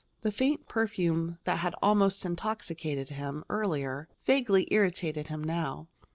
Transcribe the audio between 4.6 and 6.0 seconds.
irritated him now.